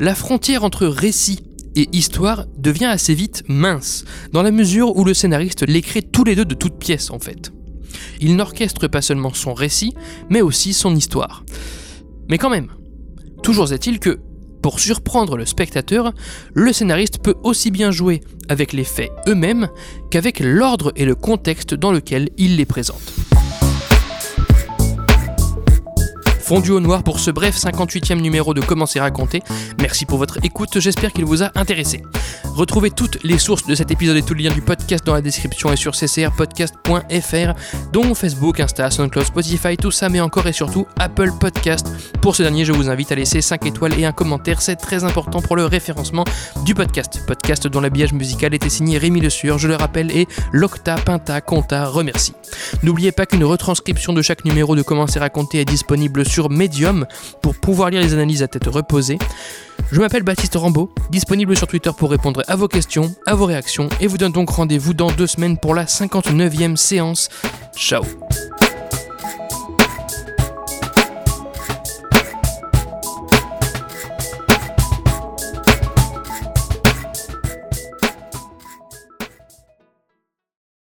la 0.00 0.14
frontière 0.14 0.64
entre 0.64 0.86
récit 0.86 1.40
et 1.76 1.88
histoire 1.92 2.46
devient 2.56 2.86
assez 2.86 3.14
vite 3.14 3.44
mince, 3.46 4.04
dans 4.32 4.42
la 4.42 4.52
mesure 4.52 4.96
où 4.96 5.04
le 5.04 5.12
scénariste 5.12 5.66
les 5.68 5.82
crée 5.82 6.02
tous 6.02 6.24
les 6.24 6.34
deux 6.34 6.46
de 6.46 6.54
toutes 6.54 6.78
pièces 6.78 7.10
en 7.10 7.18
fait. 7.18 7.52
Il 8.20 8.36
n'orchestre 8.36 8.88
pas 8.88 9.02
seulement 9.02 9.32
son 9.32 9.54
récit, 9.54 9.94
mais 10.28 10.40
aussi 10.40 10.72
son 10.72 10.94
histoire. 10.94 11.44
Mais 12.28 12.38
quand 12.38 12.50
même, 12.50 12.68
toujours 13.42 13.72
est-il 13.72 13.98
que, 13.98 14.18
pour 14.62 14.80
surprendre 14.80 15.36
le 15.36 15.46
spectateur, 15.46 16.12
le 16.52 16.72
scénariste 16.72 17.20
peut 17.22 17.36
aussi 17.42 17.70
bien 17.70 17.90
jouer 17.90 18.20
avec 18.48 18.72
les 18.72 18.84
faits 18.84 19.10
eux-mêmes 19.26 19.68
qu'avec 20.10 20.40
l'ordre 20.40 20.92
et 20.96 21.04
le 21.04 21.14
contexte 21.14 21.74
dans 21.74 21.92
lequel 21.92 22.28
il 22.36 22.56
les 22.56 22.66
présente. 22.66 23.17
Fondu 26.48 26.70
au 26.70 26.80
noir 26.80 27.02
pour 27.02 27.20
ce 27.20 27.30
bref 27.30 27.58
58e 27.58 28.22
numéro 28.22 28.54
de 28.54 28.62
Comment 28.62 28.86
c'est 28.86 29.00
raconté. 29.00 29.42
Merci 29.82 30.06
pour 30.06 30.16
votre 30.16 30.38
écoute, 30.42 30.80
j'espère 30.80 31.12
qu'il 31.12 31.26
vous 31.26 31.42
a 31.42 31.50
intéressé. 31.56 32.00
Retrouvez 32.54 32.90
toutes 32.90 33.22
les 33.22 33.36
sources 33.36 33.66
de 33.66 33.74
cet 33.74 33.90
épisode 33.90 34.16
et 34.16 34.22
tous 34.22 34.32
les 34.32 34.44
liens 34.44 34.54
du 34.54 34.62
podcast 34.62 35.04
dans 35.04 35.12
la 35.12 35.20
description 35.20 35.70
et 35.70 35.76
sur 35.76 35.92
ccrpodcast.fr, 35.92 37.52
dont 37.92 38.14
Facebook, 38.14 38.60
Insta, 38.60 38.90
SoundCloud, 38.90 39.26
Spotify, 39.26 39.76
tout 39.76 39.90
ça, 39.90 40.08
mais 40.08 40.20
encore 40.20 40.46
et 40.46 40.54
surtout 40.54 40.86
Apple 40.98 41.32
Podcast. 41.38 41.86
Pour 42.22 42.34
ce 42.34 42.42
dernier, 42.42 42.64
je 42.64 42.72
vous 42.72 42.88
invite 42.88 43.12
à 43.12 43.14
laisser 43.14 43.42
5 43.42 43.66
étoiles 43.66 44.00
et 44.00 44.06
un 44.06 44.12
commentaire, 44.12 44.62
c'est 44.62 44.76
très 44.76 45.04
important 45.04 45.42
pour 45.42 45.54
le 45.54 45.66
référencement 45.66 46.24
du 46.64 46.74
podcast. 46.74 47.20
Podcast 47.26 47.66
dont 47.66 47.82
l'habillage 47.82 48.14
musical 48.14 48.54
était 48.54 48.70
signé 48.70 48.96
Rémi 48.96 49.20
Le 49.20 49.28
Sueur, 49.28 49.58
je 49.58 49.68
le 49.68 49.76
rappelle, 49.76 50.10
et 50.10 50.26
Locta 50.52 50.94
Pinta 50.94 51.42
Conta 51.42 51.84
remercie. 51.86 52.32
N'oubliez 52.82 53.12
pas 53.12 53.26
qu'une 53.26 53.44
retranscription 53.44 54.14
de 54.14 54.22
chaque 54.22 54.46
numéro 54.46 54.74
de 54.74 54.82
Comment 54.82 55.06
c'est 55.06 55.20
raconté 55.20 55.60
est 55.60 55.66
disponible 55.66 56.24
sur 56.38 56.50
Medium 56.50 57.04
pour 57.42 57.56
pouvoir 57.56 57.90
lire 57.90 58.00
les 58.00 58.14
analyses 58.14 58.44
à 58.44 58.46
tête 58.46 58.68
reposée. 58.68 59.18
Je 59.90 60.00
m'appelle 60.00 60.22
Baptiste 60.22 60.54
Rambaud, 60.54 60.88
disponible 61.10 61.56
sur 61.56 61.66
Twitter 61.66 61.90
pour 61.98 62.12
répondre 62.12 62.44
à 62.46 62.54
vos 62.54 62.68
questions, 62.68 63.12
à 63.26 63.34
vos 63.34 63.46
réactions, 63.46 63.88
et 64.00 64.06
vous 64.06 64.18
donne 64.18 64.30
donc 64.30 64.48
rendez-vous 64.48 64.94
dans 64.94 65.10
deux 65.10 65.26
semaines 65.26 65.58
pour 65.58 65.74
la 65.74 65.86
59e 65.86 66.76
séance. 66.76 67.28
Ciao 67.74 68.04